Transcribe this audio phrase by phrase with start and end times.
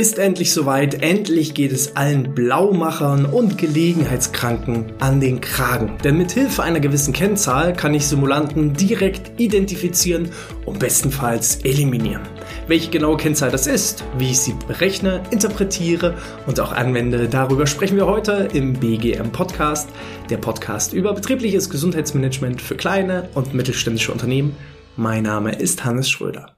[0.00, 1.02] ist endlich soweit.
[1.02, 5.98] Endlich geht es allen Blaumachern und Gelegenheitskranken an den Kragen.
[6.02, 10.30] Denn mit Hilfe einer gewissen Kennzahl kann ich Simulanten direkt identifizieren
[10.64, 12.22] und bestenfalls eliminieren.
[12.66, 16.14] Welche genaue Kennzahl das ist, wie ich sie berechne, interpretiere
[16.46, 19.90] und auch anwende, darüber sprechen wir heute im BGM Podcast,
[20.30, 24.56] der Podcast über betriebliches Gesundheitsmanagement für kleine und mittelständische Unternehmen.
[24.96, 26.56] Mein Name ist Hannes Schröder.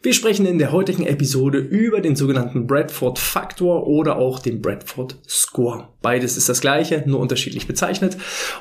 [0.00, 5.18] Wir sprechen in der heutigen Episode über den sogenannten Bradford Faktor oder auch den Bradford
[5.28, 5.88] Score.
[6.02, 8.16] Beides ist das gleiche, nur unterschiedlich bezeichnet.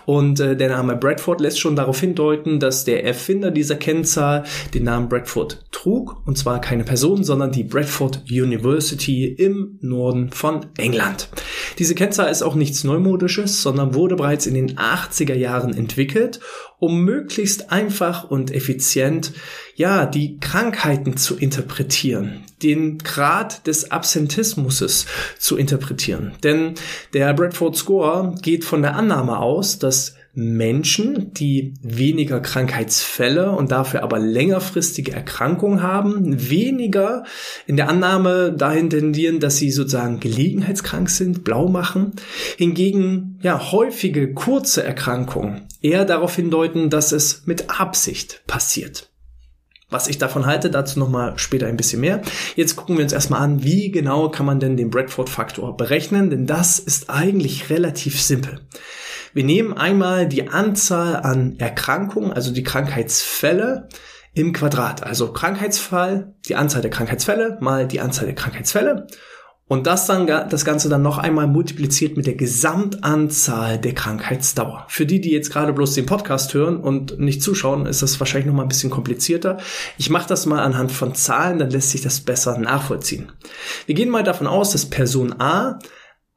[0.07, 4.85] Und äh, der Name Bradford lässt schon darauf hindeuten, dass der Erfinder dieser Kennzahl den
[4.85, 6.23] Namen Bradford trug.
[6.25, 11.29] Und zwar keine Person, sondern die Bradford University im Norden von England.
[11.77, 16.39] Diese Kennzahl ist auch nichts Neumodisches, sondern wurde bereits in den 80er Jahren entwickelt,
[16.79, 19.33] um möglichst einfach und effizient
[19.75, 25.05] ja, die Krankheiten zu interpretieren, den Grad des Absentismus
[25.37, 26.33] zu interpretieren.
[26.43, 26.75] Denn
[27.13, 34.03] der Bradford Score geht von der Annahme aus, dass Menschen, die weniger Krankheitsfälle und dafür
[34.03, 37.23] aber längerfristige Erkrankungen haben, weniger
[37.65, 42.11] in der Annahme dahin tendieren, dass sie sozusagen gelegenheitskrank sind, blau machen.
[42.55, 49.09] Hingegen ja häufige kurze Erkrankungen eher darauf hindeuten, dass es mit Absicht passiert.
[49.89, 52.21] Was ich davon halte, dazu nochmal später ein bisschen mehr.
[52.55, 56.45] Jetzt gucken wir uns erstmal an, wie genau kann man denn den Bradford-Faktor berechnen, denn
[56.45, 58.59] das ist eigentlich relativ simpel.
[59.33, 63.87] Wir nehmen einmal die Anzahl an Erkrankungen, also die Krankheitsfälle
[64.33, 65.03] im Quadrat.
[65.03, 69.07] Also Krankheitsfall, die Anzahl der Krankheitsfälle mal die Anzahl der Krankheitsfälle
[69.67, 74.85] und das dann, das Ganze dann noch einmal multipliziert mit der Gesamtanzahl der Krankheitsdauer.
[74.87, 78.47] Für die, die jetzt gerade bloß den Podcast hören und nicht zuschauen, ist das wahrscheinlich
[78.47, 79.57] noch mal ein bisschen komplizierter.
[79.97, 83.31] Ich mache das mal anhand von Zahlen, dann lässt sich das besser nachvollziehen.
[83.85, 85.79] Wir gehen mal davon aus, dass Person A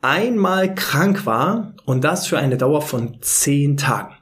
[0.02, 4.14] einmal krank war und das für eine Dauer von zehn Tagen.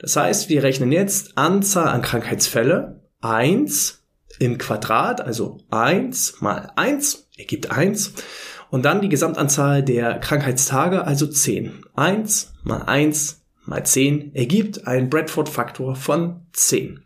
[0.00, 4.02] Das heißt, wir rechnen jetzt Anzahl an Krankheitsfälle eins
[4.40, 8.14] im Quadrat, also eins mal eins ergibt eins
[8.70, 11.84] Und dann die Gesamtanzahl der Krankheitstage, also zehn.
[11.94, 17.00] Eins mal eins mal zehn ergibt einen Bradford-Faktor von zehn.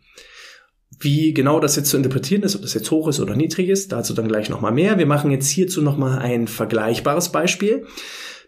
[0.99, 3.91] Wie genau das jetzt zu interpretieren ist, ob das jetzt hoch ist oder niedrig ist,
[3.91, 4.97] dazu dann gleich nochmal mehr.
[4.97, 7.85] Wir machen jetzt hierzu nochmal ein vergleichbares Beispiel.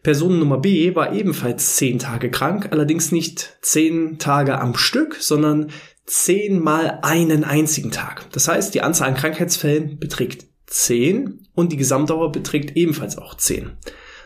[0.02, 5.72] Person Nummer B war ebenfalls zehn Tage krank, allerdings nicht zehn Tage am Stück, sondern
[6.06, 8.26] zehn mal einen einzigen Tag.
[8.32, 13.72] Das heißt, die Anzahl an Krankheitsfällen beträgt zehn und die Gesamtdauer beträgt ebenfalls auch zehn.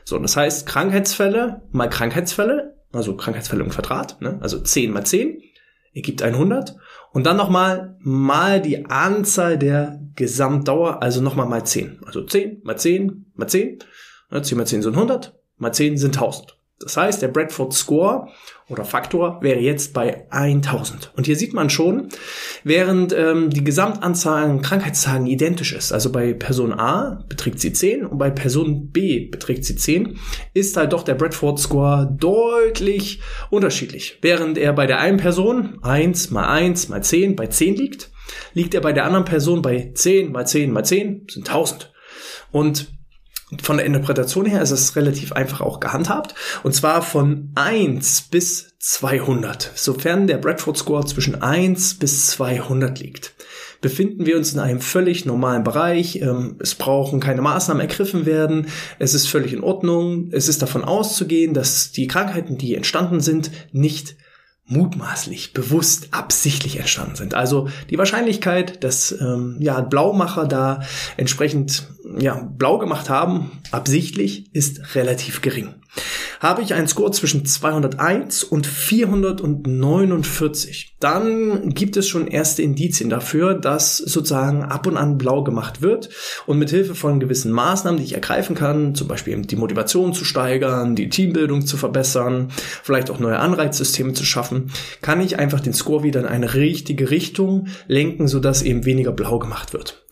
[0.06, 4.38] So, das heißt, Krankheitsfälle mal Krankheitsfälle, also Krankheitsfälle im Quadrat, ne?
[4.42, 5.42] also zehn mal zehn
[5.94, 6.76] ergibt 100
[7.12, 12.02] und dann nochmal mal die Anzahl der Gesamtdauer, also nochmal mal 10.
[12.06, 13.80] Also 10 mal 10 mal 10,
[14.42, 16.58] 10 mal 10 sind 100, mal 10 sind 1000.
[16.84, 18.28] Das heißt, der Bradford Score
[18.70, 21.12] oder Faktor wäre jetzt bei 1000.
[21.16, 22.10] Und hier sieht man schon,
[22.64, 28.06] während ähm, die Gesamtanzahl an Krankheitstagen identisch ist, also bei Person A beträgt sie 10
[28.06, 30.18] und bei Person B beträgt sie 10,
[30.54, 34.20] ist halt doch der Bradford Score deutlich unterschiedlich.
[34.22, 38.12] Während er bei der einen Person 1 mal 1 mal 10 bei 10 liegt,
[38.54, 41.92] liegt er bei der anderen Person bei 10 mal 10 mal 10 sind 1000.
[42.52, 42.94] Und
[43.62, 46.36] von der Interpretation her ist es relativ einfach auch gehandhabt.
[46.64, 49.72] Und zwar von 1 bis 200.
[49.75, 53.34] Sofern der Bradford Score zwischen 1 bis 200 liegt,
[53.81, 56.18] befinden wir uns in einem völlig normalen Bereich.
[56.18, 58.68] Ähm, es brauchen keine Maßnahmen ergriffen werden.
[59.00, 60.30] Es ist völlig in Ordnung.
[60.31, 64.16] Es ist davon auszugehen, dass die Krankheiten, die entstanden sind, nicht
[64.66, 67.34] mutmaßlich, bewusst, absichtlich entstanden sind.
[67.34, 70.81] Also die Wahrscheinlichkeit, dass ähm, ja, Blaumacher da
[71.18, 71.88] entsprechend
[72.18, 75.75] ja, blau gemacht haben, absichtlich, ist relativ gering
[76.44, 83.54] habe ich einen Score zwischen 201 und 449, dann gibt es schon erste Indizien dafür,
[83.54, 86.10] dass sozusagen ab und an blau gemacht wird
[86.45, 90.25] und mit Hilfe von gewissen Maßnahmen, die ich ergreifen kann, zum Beispiel die Motivation zu
[90.25, 92.50] steigern, die Teambildung zu verbessern,
[92.84, 94.69] vielleicht auch neue Anreizsysteme zu schaffen,
[95.01, 99.40] kann ich einfach den Score wieder in eine richtige Richtung lenken, sodass eben weniger blau
[99.40, 100.04] gemacht wird.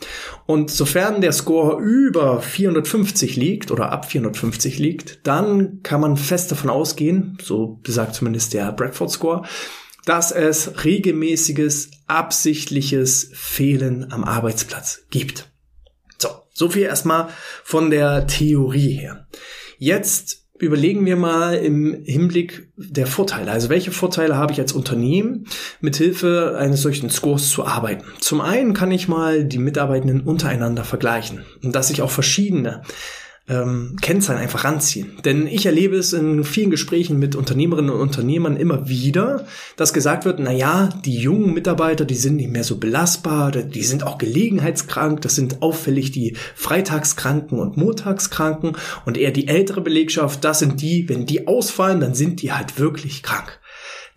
[0.45, 6.51] Und sofern der Score über 450 liegt oder ab 450 liegt, dann kann man fest
[6.51, 9.43] davon ausgehen, so besagt zumindest der Bradford Score,
[10.05, 15.49] dass es regelmäßiges, absichtliches Fehlen am Arbeitsplatz gibt.
[16.17, 17.29] So, so viel erstmal
[17.63, 19.27] von der Theorie her.
[19.77, 23.51] Jetzt überlegen wir mal im Hinblick der Vorteile.
[23.51, 25.45] Also welche Vorteile habe ich als Unternehmen,
[25.79, 28.03] mithilfe eines solchen Scores zu arbeiten?
[28.19, 32.81] Zum einen kann ich mal die Mitarbeitenden untereinander vergleichen und dass ich auch verschiedene
[33.47, 35.17] ähm, Kennzahlen einfach ranziehen.
[35.25, 39.45] Denn ich erlebe es in vielen Gesprächen mit Unternehmerinnen und Unternehmern immer wieder,
[39.77, 43.83] dass gesagt wird, na ja, die jungen Mitarbeiter, die sind nicht mehr so belastbar, die
[43.83, 50.43] sind auch gelegenheitskrank, das sind auffällig die Freitagskranken und Montagskranken und eher die ältere Belegschaft,
[50.43, 53.60] das sind die, wenn die ausfallen, dann sind die halt wirklich krank.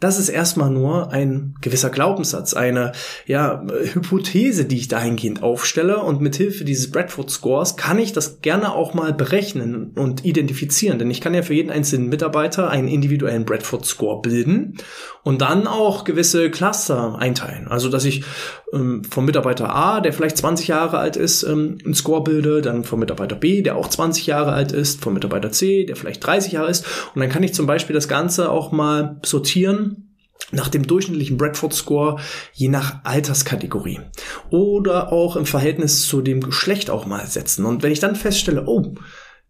[0.00, 2.92] Das ist erstmal nur ein gewisser Glaubenssatz, eine
[3.26, 5.98] ja, Hypothese, die ich dahingehend aufstelle.
[5.98, 11.10] Und mithilfe dieses Bradford Scores kann ich das gerne auch mal berechnen und identifizieren, denn
[11.10, 14.78] ich kann ja für jeden einzelnen Mitarbeiter einen individuellen Bradford Score bilden
[15.22, 17.68] und dann auch gewisse Cluster einteilen.
[17.68, 18.24] Also, dass ich
[18.72, 22.84] ähm, vom Mitarbeiter A, der vielleicht 20 Jahre alt ist, ähm, einen Score bilde, dann
[22.84, 26.52] vom Mitarbeiter B, der auch 20 Jahre alt ist, vom Mitarbeiter C, der vielleicht 30
[26.52, 26.84] Jahre ist.
[27.14, 29.93] Und dann kann ich zum Beispiel das Ganze auch mal sortieren
[30.52, 32.20] nach dem durchschnittlichen Bradford Score
[32.52, 34.00] je nach Alterskategorie
[34.50, 37.64] oder auch im Verhältnis zu dem Geschlecht auch mal setzen.
[37.64, 38.94] Und wenn ich dann feststelle, oh,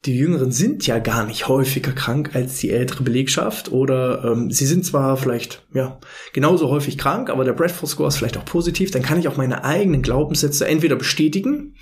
[0.05, 4.67] die Jüngeren sind ja gar nicht häufiger krank als die ältere Belegschaft oder ähm, sie
[4.67, 5.99] sind zwar vielleicht ja
[6.35, 9.39] genauso häufig krank, aber der Bradford Score ist vielleicht auch positiv, dann kann ich auch
[9.39, 11.77] meine eigenen Glaubenssätze entweder bestätigen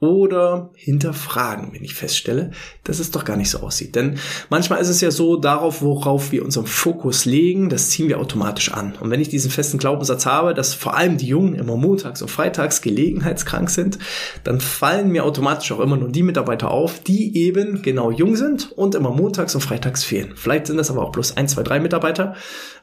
[0.00, 2.52] oder hinterfragen, wenn ich feststelle,
[2.84, 3.96] dass es doch gar nicht so aussieht.
[3.96, 4.18] Denn
[4.48, 8.72] manchmal ist es ja so, darauf, worauf wir unseren Fokus legen, das ziehen wir automatisch
[8.72, 8.94] an.
[9.00, 12.28] Und wenn ich diesen festen Glaubenssatz habe, dass vor allem die Jungen immer montags und
[12.28, 13.98] freitags gelegenheitskrank sind,
[14.44, 18.70] dann fallen mir automatisch auch immer nur die Mitarbeiter auf, die eben genau jung sind
[18.72, 20.32] und immer montags und freitags fehlen.
[20.36, 22.34] Vielleicht sind das aber auch bloß ein, zwei, drei Mitarbeiter.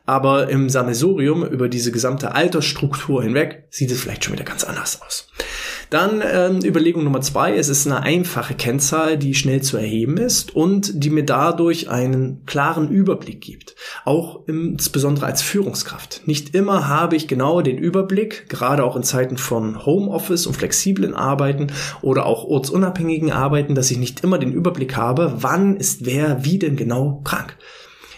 [0.06, 5.02] Aber im Sammelsurium über diese gesamte Altersstruktur hinweg sieht es vielleicht schon wieder ganz anders
[5.02, 5.30] aus.
[5.96, 10.54] Dann ähm, Überlegung Nummer zwei, es ist eine einfache Kennzahl, die schnell zu erheben ist
[10.54, 13.78] und die mir dadurch einen klaren Überblick gibt.
[14.04, 16.24] Auch insbesondere als Führungskraft.
[16.26, 21.14] Nicht immer habe ich genau den Überblick, gerade auch in Zeiten von Homeoffice und flexiblen
[21.14, 21.68] Arbeiten
[22.02, 26.60] oder auch ortsunabhängigen Arbeiten, dass ich nicht immer den Überblick habe, wann ist wer wie
[26.60, 27.56] denn genau krank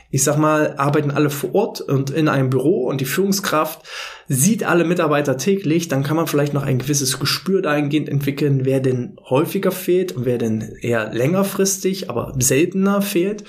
[0.10, 3.82] ich sag mal, arbeiten alle vor Ort und in einem Büro und die Führungskraft
[4.28, 8.80] sieht alle Mitarbeiter täglich, dann kann man vielleicht noch ein gewisses Gespür dahingehend entwickeln, wer
[8.80, 13.46] denn häufiger fehlt und wer denn eher längerfristig, aber seltener fehlt.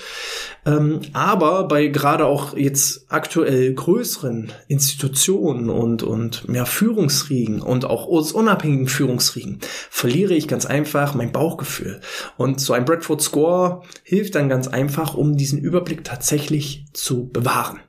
[0.65, 8.05] Ähm, aber bei gerade auch jetzt aktuell größeren Institutionen und, und mehr Führungsriegen und auch
[8.05, 9.59] unabhängigen Führungsriegen
[9.89, 12.01] verliere ich ganz einfach mein Bauchgefühl.
[12.37, 17.79] Und so ein Bradford Score hilft dann ganz einfach, um diesen Überblick tatsächlich zu bewahren.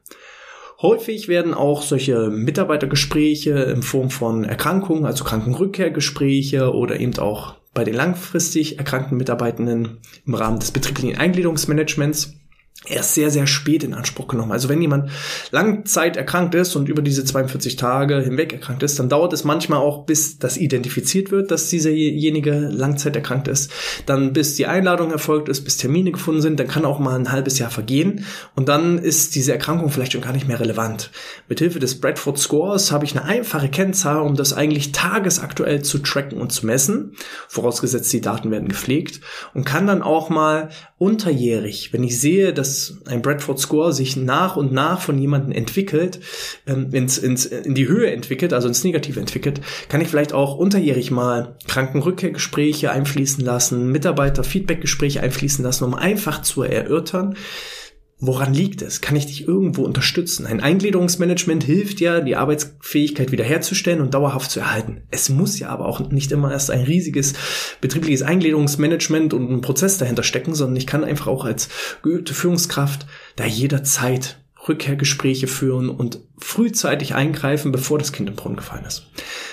[0.82, 7.84] Häufig werden auch solche Mitarbeitergespräche in Form von Erkrankungen, also Krankenrückkehrgespräche oder eben auch bei
[7.84, 12.39] den langfristig erkrankten Mitarbeitenden im Rahmen des betrieblichen Eingliederungsmanagements
[12.86, 14.52] erst sehr, sehr spät in Anspruch genommen.
[14.52, 15.10] Also wenn jemand
[15.50, 19.80] Langzeit erkrankt ist und über diese 42 Tage hinweg erkrankt ist, dann dauert es manchmal
[19.80, 23.70] auch, bis das identifiziert wird, dass dieserjenige Langzeit erkrankt ist,
[24.06, 27.30] dann bis die Einladung erfolgt ist, bis Termine gefunden sind, dann kann auch mal ein
[27.30, 28.24] halbes Jahr vergehen
[28.54, 31.10] und dann ist diese Erkrankung vielleicht schon gar nicht mehr relevant.
[31.48, 36.40] Mithilfe des Bradford Scores habe ich eine einfache Kennzahl, um das eigentlich tagesaktuell zu tracken
[36.40, 37.14] und zu messen,
[37.46, 39.20] vorausgesetzt die Daten werden gepflegt
[39.52, 44.16] und kann dann auch mal unterjährig, wenn ich sehe, dass dass ein Bradford Score sich
[44.16, 46.20] nach und nach von jemandem entwickelt,
[46.66, 50.56] ähm, ins, ins, in die Höhe entwickelt, also ins Negative entwickelt, kann ich vielleicht auch
[50.56, 57.36] unterjährig mal Krankenrückkehrgespräche einfließen lassen, Mitarbeiter-Feedbackgespräche einfließen lassen, um einfach zu erörtern,
[58.22, 59.00] Woran liegt es?
[59.00, 60.46] Kann ich dich irgendwo unterstützen?
[60.46, 65.02] Ein Eingliederungsmanagement hilft ja, die Arbeitsfähigkeit wiederherzustellen und dauerhaft zu erhalten.
[65.10, 67.32] Es muss ja aber auch nicht immer erst ein riesiges
[67.80, 71.70] betriebliches Eingliederungsmanagement und ein Prozess dahinter stecken, sondern ich kann einfach auch als
[72.02, 78.84] geübte Führungskraft da jederzeit Rückkehrgespräche führen und frühzeitig eingreifen, bevor das Kind im Brunnen gefallen
[78.84, 79.06] ist.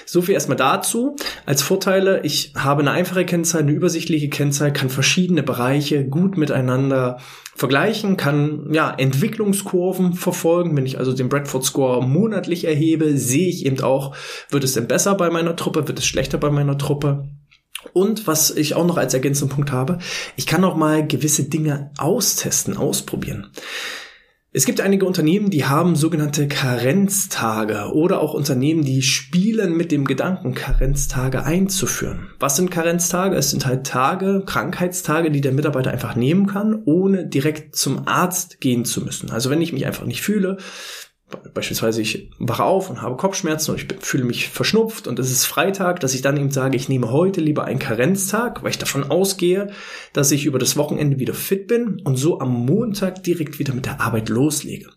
[0.09, 1.17] So viel erstmal dazu.
[1.45, 7.19] Als Vorteile, ich habe eine einfache Kennzahl, eine übersichtliche Kennzahl, kann verschiedene Bereiche gut miteinander
[7.55, 10.77] vergleichen, kann ja Entwicklungskurven verfolgen.
[10.77, 14.15] Wenn ich also den Bradford Score monatlich erhebe, sehe ich eben auch,
[14.49, 17.27] wird es denn besser bei meiner Truppe, wird es schlechter bei meiner Truppe.
[17.91, 19.97] Und was ich auch noch als ergänzenden Punkt habe,
[20.37, 23.51] ich kann auch mal gewisse Dinge austesten, ausprobieren.
[24.53, 30.05] Es gibt einige Unternehmen, die haben sogenannte Karenztage oder auch Unternehmen, die spielen mit dem
[30.05, 32.29] Gedanken, Karenztage einzuführen.
[32.39, 33.35] Was sind Karenztage?
[33.35, 38.61] Es sind halt Tage, Krankheitstage, die der Mitarbeiter einfach nehmen kann, ohne direkt zum Arzt
[38.61, 39.31] gehen zu müssen.
[39.31, 40.57] Also wenn ich mich einfach nicht fühle,
[41.53, 45.45] beispielsweise ich wache auf und habe Kopfschmerzen und ich fühle mich verschnupft und es ist
[45.45, 49.11] Freitag, dass ich dann eben sage, ich nehme heute lieber einen Karenztag, weil ich davon
[49.11, 49.71] ausgehe,
[50.13, 53.85] dass ich über das Wochenende wieder fit bin und so am Montag direkt wieder mit
[53.85, 54.89] der Arbeit loslege.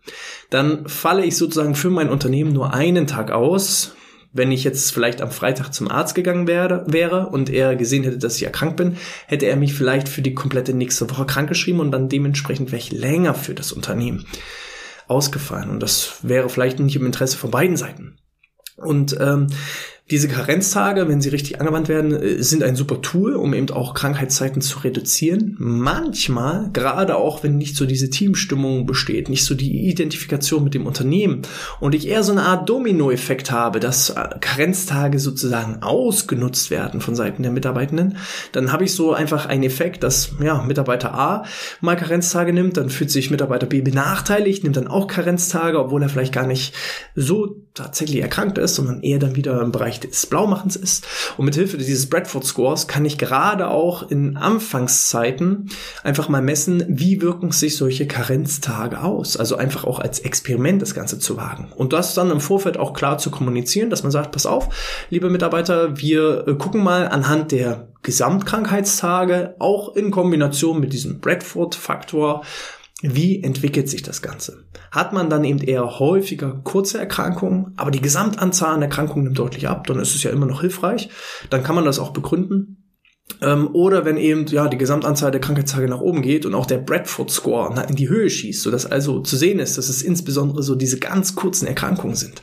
[0.51, 3.97] Dann falle ich sozusagen für mein Unternehmen nur einen Tag aus,
[4.33, 8.19] wenn ich jetzt vielleicht am Freitag zum Arzt gegangen wäre, wäre und er gesehen hätte,
[8.19, 8.97] dass ich erkrankt bin,
[9.27, 12.93] hätte er mich vielleicht für die komplette nächste Woche krankgeschrieben und dann dementsprechend wäre ich
[12.93, 14.27] länger für das Unternehmen
[15.11, 15.71] ausgefallen.
[15.71, 18.19] Und das wäre vielleicht nicht im Interesse von beiden Seiten.
[18.77, 19.49] Und ähm,
[20.11, 23.95] diese Karenztage, wenn sie richtig angewandt werden, äh, sind ein super Tool, um eben auch
[23.95, 25.55] Krankheitszeiten zu reduzieren.
[25.59, 30.87] Manchmal, gerade auch wenn nicht so diese Teamstimmung besteht, nicht so die Identifikation mit dem
[30.87, 31.43] Unternehmen
[31.79, 37.15] und ich eher so eine Art Dominoeffekt habe, dass äh, Karenztage sozusagen ausgenutzt werden von
[37.15, 38.17] Seiten der Mitarbeitenden,
[38.53, 41.45] dann habe ich so einfach einen Effekt, dass ja, Mitarbeiter A
[41.81, 46.09] mal Karenztage nimmt, dann fühlt sich Mitarbeiter B benachteiligt, nimmt dann auch Karenztage, obwohl er
[46.09, 46.75] vielleicht gar nicht
[47.15, 51.07] so tatsächlich erkrankt ist, sondern eher dann wieder im Bereich des Blaumachens ist.
[51.37, 55.71] Und mit Hilfe dieses Bradford Scores kann ich gerade auch in Anfangszeiten
[56.03, 59.37] einfach mal messen, wie wirken sich solche Karenztage aus.
[59.37, 61.73] Also einfach auch als Experiment das Ganze zu wagen.
[61.77, 64.69] Und das dann im Vorfeld auch klar zu kommunizieren, dass man sagt, pass auf,
[65.11, 72.43] liebe Mitarbeiter, wir äh, gucken mal anhand der Gesamtkrankheitstage, auch in Kombination mit diesem Bradford-Faktor,
[73.03, 74.65] wie entwickelt sich das Ganze?
[74.91, 79.69] Hat man dann eben eher häufiger kurze Erkrankungen, aber die Gesamtanzahl an Erkrankungen nimmt deutlich
[79.69, 81.09] ab, dann ist es ja immer noch hilfreich.
[81.49, 82.80] Dann kann man das auch begründen.
[83.43, 86.79] Ähm, oder wenn eben ja die Gesamtanzahl der Krankheitstage nach oben geht und auch der
[86.79, 90.75] Bradford Score in die Höhe schießt, sodass also zu sehen ist, dass es insbesondere so
[90.75, 92.43] diese ganz kurzen Erkrankungen sind,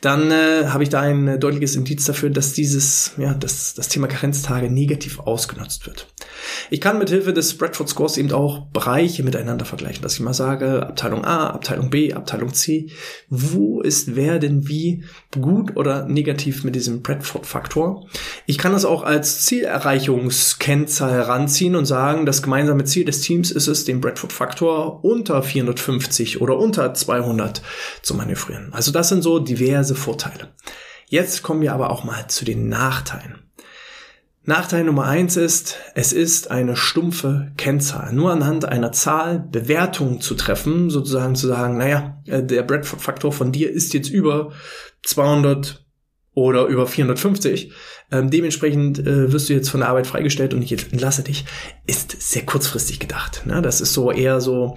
[0.00, 3.88] dann äh, habe ich da ein äh, deutliches Indiz dafür, dass dieses ja das das
[3.88, 6.06] Thema Karenztage negativ ausgenutzt wird.
[6.70, 10.34] Ich kann mit Hilfe des Bradford Scores eben auch Bereiche miteinander vergleichen, dass ich mal
[10.34, 12.90] sage, Abteilung A, Abteilung B, Abteilung C,
[13.28, 15.04] wo ist wer denn wie
[15.40, 18.06] gut oder negativ mit diesem Bradford Faktor?
[18.46, 19.44] Ich kann das auch als
[20.28, 25.42] Zielerreichungskennzahl heranziehen und sagen, das gemeinsame Ziel des Teams ist es, den Bradford Faktor unter
[25.42, 27.62] 450 oder unter 200
[28.02, 28.72] zu manövrieren.
[28.72, 30.48] Also das sind so diverse Vorteile.
[31.06, 33.38] Jetzt kommen wir aber auch mal zu den Nachteilen.
[34.44, 38.12] Nachteil Nummer eins ist, es ist eine stumpfe Kennzahl.
[38.12, 43.52] Nur anhand einer Zahl Bewertungen zu treffen, sozusagen zu sagen, naja, äh, der Bradford-Faktor von
[43.52, 44.52] dir ist jetzt über
[45.04, 45.84] 200
[46.34, 47.72] oder über 450.
[48.12, 51.44] Ähm, dementsprechend äh, wirst du jetzt von der Arbeit freigestellt und ich entlasse dich,
[51.86, 53.46] ist sehr kurzfristig gedacht.
[53.46, 53.62] Ne?
[53.62, 54.76] Das ist so eher so,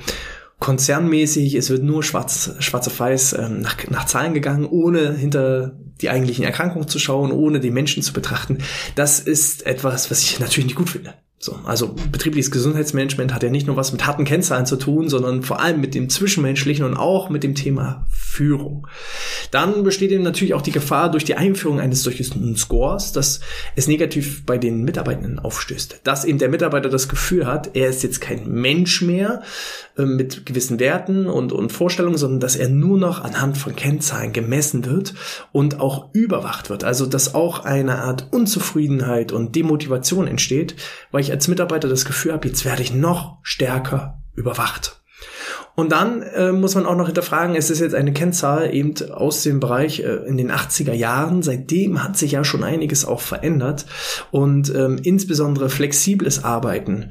[0.63, 5.77] konzernmäßig, es wird nur schwarz, schwarz auf weiß ähm, nach, nach Zahlen gegangen, ohne hinter
[6.01, 8.59] die eigentlichen Erkrankungen zu schauen, ohne den Menschen zu betrachten.
[8.95, 11.15] Das ist etwas, was ich natürlich nicht gut finde.
[11.43, 15.43] So, also betriebliches Gesundheitsmanagement hat ja nicht nur was mit harten Kennzahlen zu tun, sondern
[15.43, 18.87] vor allem mit dem Zwischenmenschlichen und auch mit dem Thema Führung.
[19.51, 23.41] Dann besteht eben natürlich auch die Gefahr durch die Einführung eines solchen Scores, dass
[23.75, 25.99] es negativ bei den Mitarbeitenden aufstößt.
[26.05, 29.41] Dass eben der Mitarbeiter das Gefühl hat, er ist jetzt kein Mensch mehr
[29.97, 34.31] äh, mit gewissen Werten und, und Vorstellungen, sondern dass er nur noch anhand von Kennzahlen
[34.31, 35.13] gemessen wird
[35.51, 36.85] und auch überwacht wird.
[36.85, 40.75] Also dass auch eine Art Unzufriedenheit und Demotivation entsteht,
[41.11, 45.01] weil ich als Mitarbeiter das Gefühl habe, jetzt werde ich noch stärker überwacht.
[45.75, 49.41] Und dann äh, muss man auch noch hinterfragen, es ist jetzt eine Kennzahl eben aus
[49.41, 51.41] dem Bereich äh, in den 80er Jahren.
[51.41, 53.87] Seitdem hat sich ja schon einiges auch verändert
[54.29, 57.09] und ähm, insbesondere flexibles Arbeiten.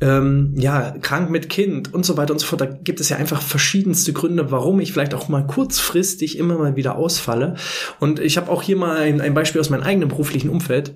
[0.00, 2.62] Ähm, ja, krank mit Kind und so weiter und so fort.
[2.62, 6.74] Da gibt es ja einfach verschiedenste Gründe, warum ich vielleicht auch mal kurzfristig immer mal
[6.74, 7.54] wieder ausfalle.
[8.00, 10.94] Und ich habe auch hier mal ein, ein Beispiel aus meinem eigenen beruflichen Umfeld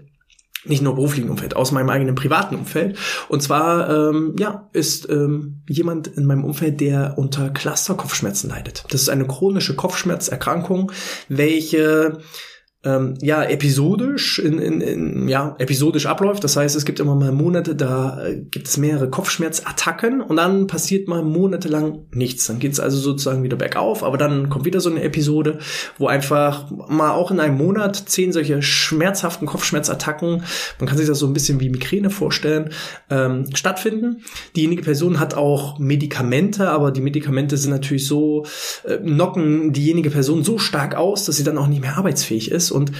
[0.64, 2.98] nicht nur beruflichen Umfeld, aus meinem eigenen privaten Umfeld.
[3.28, 8.84] Und zwar, ähm, ja, ist ähm, jemand in meinem Umfeld, der unter Cluster-Kopfschmerzen leidet.
[8.90, 10.92] Das ist eine chronische Kopfschmerzerkrankung,
[11.28, 12.18] welche
[12.84, 16.44] ähm, ja episodisch in, in, in ja episodisch abläuft.
[16.44, 20.66] Das heißt, es gibt immer mal Monate, da äh, gibt es mehrere Kopfschmerzattacken und dann
[20.66, 22.46] passiert mal monatelang nichts.
[22.46, 25.58] Dann geht es also sozusagen wieder bergauf, aber dann kommt wieder so eine Episode,
[25.98, 30.42] wo einfach mal auch in einem Monat zehn solche schmerzhaften Kopfschmerzattacken,
[30.78, 32.70] man kann sich das so ein bisschen wie Migräne vorstellen,
[33.10, 34.22] ähm, stattfinden.
[34.56, 38.44] Diejenige Person hat auch Medikamente, aber die Medikamente sind natürlich so
[38.84, 42.73] äh, knocken diejenige Person so stark aus, dass sie dann auch nicht mehr arbeitsfähig ist
[42.74, 42.92] und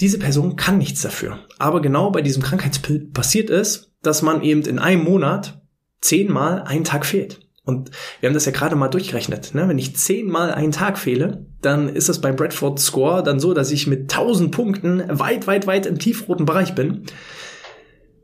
[0.00, 1.38] diese Person kann nichts dafür.
[1.58, 5.62] Aber genau bei diesem Krankheitsbild passiert es, dass man eben in einem Monat
[6.00, 7.40] zehnmal einen Tag fehlt.
[7.64, 9.54] Und wir haben das ja gerade mal durchgerechnet.
[9.54, 9.68] Ne?
[9.68, 13.70] Wenn ich zehnmal einen Tag fehle, dann ist das beim Bradford Score dann so, dass
[13.70, 17.04] ich mit 1000 Punkten weit, weit, weit im tiefroten Bereich bin.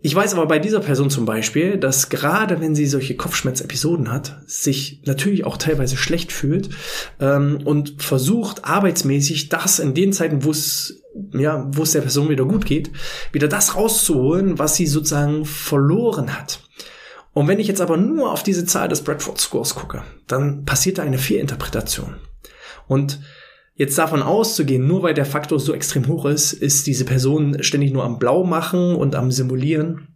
[0.00, 4.40] Ich weiß aber bei dieser Person zum Beispiel, dass gerade wenn sie solche Kopfschmerzepisoden hat,
[4.47, 6.71] sich natürlich auch teilweise schlecht fühlt
[7.21, 11.02] ähm, und versucht arbeitsmäßig das in den Zeiten, wo es
[11.33, 12.93] ja, wo es der Person wieder gut geht,
[13.33, 16.61] wieder das rauszuholen, was sie sozusagen verloren hat.
[17.33, 20.99] Und wenn ich jetzt aber nur auf diese Zahl des Bradford Scores gucke, dann passiert
[20.99, 22.17] da eine Fehlinterpretation.
[22.87, 23.21] Und
[23.78, 27.92] Jetzt davon auszugehen, nur weil der Faktor so extrem hoch ist, ist diese Person ständig
[27.92, 30.08] nur am Blau machen und am Simulieren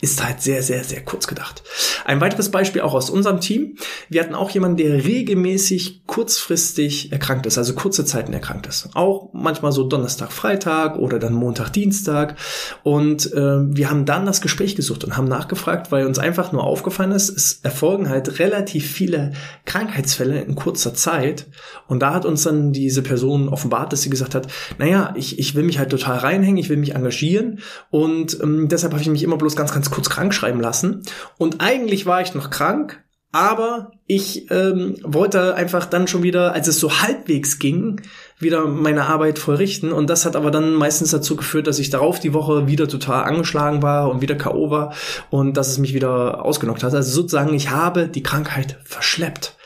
[0.00, 1.64] ist halt sehr, sehr, sehr kurz gedacht.
[2.10, 3.76] Ein weiteres Beispiel auch aus unserem Team.
[4.08, 8.88] Wir hatten auch jemanden, der regelmäßig kurzfristig erkrankt ist, also kurze Zeiten erkrankt ist.
[8.94, 12.34] Auch manchmal so Donnerstag, Freitag oder dann Montag, Dienstag.
[12.82, 16.64] Und äh, wir haben dann das Gespräch gesucht und haben nachgefragt, weil uns einfach nur
[16.64, 19.30] aufgefallen ist, es erfolgen halt relativ viele
[19.64, 21.46] Krankheitsfälle in kurzer Zeit.
[21.86, 24.48] Und da hat uns dann diese Person offenbart, dass sie gesagt hat,
[24.78, 28.94] naja, ich, ich will mich halt total reinhängen, ich will mich engagieren und ähm, deshalb
[28.94, 31.02] habe ich mich immer bloß ganz, ganz kurz krank schreiben lassen.
[31.38, 33.02] Und eigentlich war ich noch krank,
[33.32, 38.00] aber ich ähm, wollte einfach dann schon wieder, als es so halbwegs ging,
[38.40, 39.92] wieder meine Arbeit vollrichten.
[39.92, 43.24] Und das hat aber dann meistens dazu geführt, dass ich darauf die Woche wieder total
[43.24, 44.70] angeschlagen war und wieder K.O.
[44.70, 44.94] war
[45.30, 46.92] und dass es mich wieder ausgenockt hat.
[46.92, 49.56] Also sozusagen, ich habe die Krankheit verschleppt.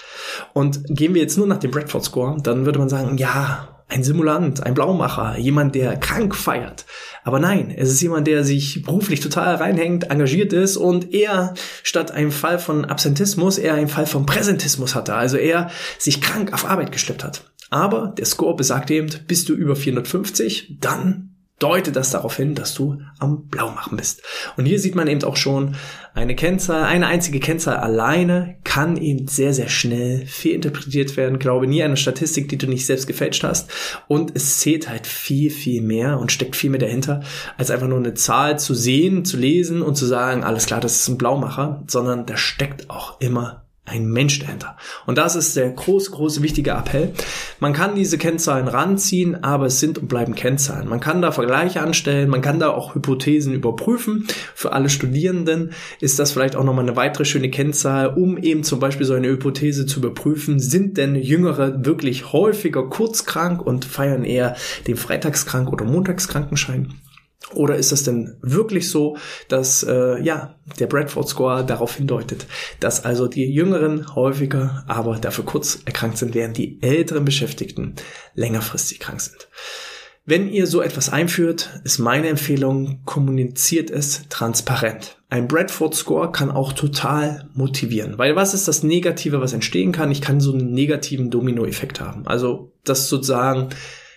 [0.53, 4.03] Und gehen wir jetzt nur nach dem Bradford Score, dann würde man sagen, ja, ein
[4.03, 6.85] Simulant, ein Blaumacher, jemand, der krank feiert.
[7.23, 12.11] Aber nein, es ist jemand, der sich beruflich total reinhängt, engagiert ist und er statt
[12.11, 15.15] einem Fall von Absentismus eher einen Fall von Präsentismus hatte.
[15.15, 17.45] Also er sich krank auf Arbeit geschleppt hat.
[17.71, 22.75] Aber der Score besagt eben, bist du über 450, dann deutet das darauf hin, dass
[22.75, 24.23] du am Blaumachen bist.
[24.57, 25.77] Und hier sieht man eben auch schon,
[26.13, 31.39] eine Kennzahl, eine einzige Kennzahl alleine kann eben sehr, sehr schnell fehlinterpretiert werden.
[31.39, 33.71] Glaube nie eine Statistik, die du nicht selbst gefälscht hast.
[34.07, 37.23] Und es zählt halt viel, viel mehr und steckt viel mehr dahinter,
[37.57, 40.97] als einfach nur eine Zahl zu sehen, zu lesen und zu sagen, alles klar, das
[40.97, 44.77] ist ein Blaumacher, sondern da steckt auch immer ein Mensch dahinter.
[45.05, 47.13] Und das ist der große, große, wichtige Appell.
[47.61, 50.89] Man kann diese Kennzahlen ranziehen, aber es sind und bleiben Kennzahlen.
[50.89, 54.27] Man kann da Vergleiche anstellen, man kann da auch Hypothesen überprüfen.
[54.55, 58.81] Für alle Studierenden ist das vielleicht auch nochmal eine weitere schöne Kennzahl, um eben zum
[58.81, 60.61] Beispiel so eine Hypothese zu überprüfen.
[60.61, 66.95] Sind denn Jüngere wirklich häufiger kurzkrank und feiern eher den Freitagskrank oder Montagskrankenschein?
[67.53, 69.17] Oder ist es denn wirklich so,
[69.49, 72.47] dass äh, ja der Bradford Score darauf hindeutet,
[72.81, 77.95] dass also die Jüngeren häufiger, aber dafür kurz erkrankt sind, während die älteren Beschäftigten
[78.35, 79.49] längerfristig krank sind?
[80.27, 85.19] Wenn ihr so etwas einführt, ist meine Empfehlung, kommuniziert es transparent.
[85.29, 90.11] Ein Bradford Score kann auch total motivieren, weil was ist das Negative, was entstehen kann?
[90.11, 92.27] Ich kann so einen negativen Dominoeffekt haben.
[92.27, 93.69] Also, das sozusagen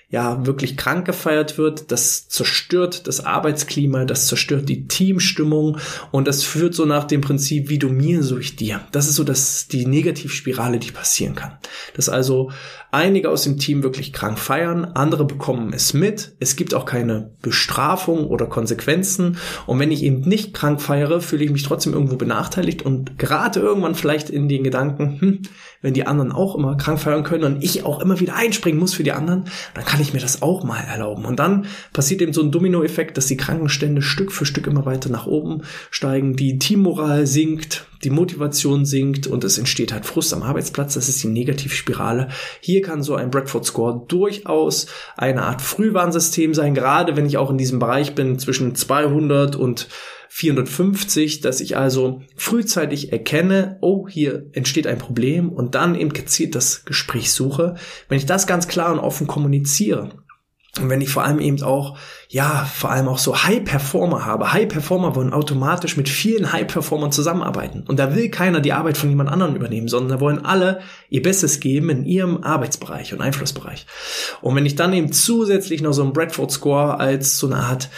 [0.10, 5.80] ja wirklich krank gefeiert wird, das zerstört das Arbeitsklima, das zerstört die Teamstimmung
[6.12, 8.82] und das führt so nach dem Prinzip, wie du mir, so ich dir.
[8.94, 11.58] Das ist so das, die Negativspirale, die passieren kann.
[11.94, 12.52] Dass also
[12.90, 17.32] einige aus dem Team wirklich krank feiern, andere bekommen es mit, es gibt auch keine
[17.42, 22.16] Bestrafung oder Konsequenzen und wenn ich eben nicht krank feiere, fühle ich mich trotzdem irgendwo
[22.16, 25.42] benachteiligt und gerate irgendwann vielleicht in den Gedanken, hm,
[25.82, 28.94] wenn die anderen auch immer krank feiern können und ich auch immer wieder einspringen muss
[28.94, 31.26] für die anderen, dann kann ich mir das auch mal erlauben.
[31.26, 35.10] Und dann passiert eben so ein Dominoeffekt, dass die Krankenstände Stück für Stück immer weiter
[35.10, 40.44] nach oben steigen, die Teammoral sinkt, die Motivation sinkt und es entsteht halt Frust am
[40.44, 40.94] Arbeitsplatz.
[40.94, 42.30] Das ist die Negativspirale.
[42.62, 47.50] Hier kann so ein Bradford Score durchaus eine Art Frühwarnsystem sein, gerade wenn ich auch
[47.50, 49.88] in diesem Bereich bin zwischen 200 und
[50.38, 56.54] 450, dass ich also frühzeitig erkenne, oh, hier entsteht ein Problem und dann eben gezielt
[56.54, 57.74] das Gespräch suche.
[58.08, 60.12] Wenn ich das ganz klar und offen kommuniziere,
[60.80, 61.98] und wenn ich vor allem eben auch,
[62.30, 64.52] ja, vor allem auch so High-Performer habe.
[64.52, 67.86] High-Performer wollen automatisch mit vielen High-Performern zusammenarbeiten.
[67.88, 71.22] Und da will keiner die Arbeit von jemand anderem übernehmen, sondern da wollen alle ihr
[71.22, 73.86] Bestes geben in ihrem Arbeitsbereich und Einflussbereich.
[74.42, 77.90] Und wenn ich dann eben zusätzlich noch so einen Bradford-Score als so eine Art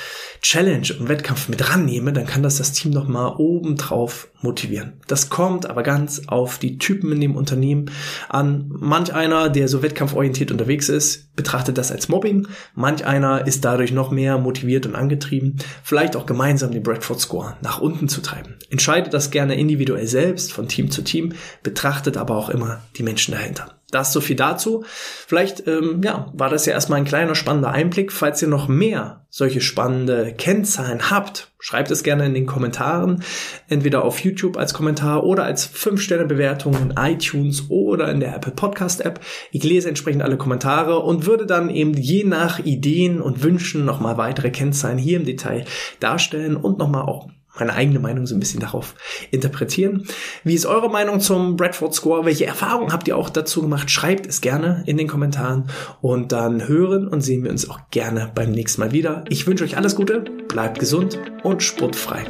[0.41, 4.93] Challenge und Wettkampf mit rannehme, dann kann das das Team noch mal obendrauf motivieren.
[5.07, 7.91] Das kommt aber ganz auf die Typen in dem Unternehmen
[8.29, 8.67] an.
[8.69, 12.47] Manch einer, der so wettkampforientiert unterwegs ist, betrachtet das als Mobbing.
[12.73, 17.57] Manch einer ist dadurch noch mehr motiviert und angetrieben, vielleicht auch gemeinsam den Bradford Score
[17.61, 18.55] nach unten zu treiben.
[18.69, 23.33] Entscheidet das gerne individuell selbst, von Team zu Team, betrachtet aber auch immer die Menschen
[23.33, 23.78] dahinter.
[23.91, 24.83] Das so viel dazu.
[24.85, 28.11] Vielleicht ähm, ja, war das ja erstmal ein kleiner spannender Einblick.
[28.11, 33.23] Falls ihr noch mehr solche spannende Kennzahlen habt, schreibt es gerne in den Kommentaren,
[33.67, 39.01] entweder auf YouTube als Kommentar oder als 5-Sterne-Bewertung in iTunes oder in der Apple Podcast
[39.01, 39.19] App.
[39.51, 44.17] Ich lese entsprechend alle Kommentare und würde dann eben je nach Ideen und Wünschen nochmal
[44.17, 45.65] weitere Kennzahlen hier im Detail
[45.99, 47.27] darstellen und nochmal auch
[47.59, 48.95] meine eigene Meinung so ein bisschen darauf
[49.31, 50.05] interpretieren.
[50.43, 52.25] Wie ist eure Meinung zum Bradford Score?
[52.25, 53.91] Welche Erfahrungen habt ihr auch dazu gemacht?
[53.91, 55.69] Schreibt es gerne in den Kommentaren
[56.01, 59.23] und dann hören und sehen wir uns auch gerne beim nächsten Mal wieder.
[59.29, 62.25] Ich wünsche euch alles Gute, bleibt gesund und sportfrei.